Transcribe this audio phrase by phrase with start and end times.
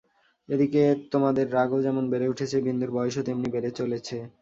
[0.49, 0.81] এদিকে
[1.11, 4.17] তোমাদের রাগও যেমন বেড়ে উঠেছে বিন্দুর বয়সও তেমনি বেড়ে চলেছে।